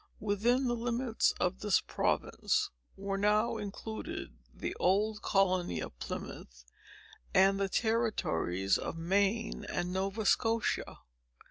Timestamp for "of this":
1.39-1.79